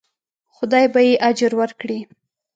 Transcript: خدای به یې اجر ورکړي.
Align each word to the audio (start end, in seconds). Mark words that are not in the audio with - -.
خدای 0.55 0.85
به 0.93 1.01
یې 1.07 1.13
اجر 1.29 1.51
ورکړي. 1.59 1.99